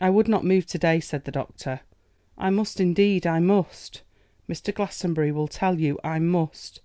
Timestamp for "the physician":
1.24-1.80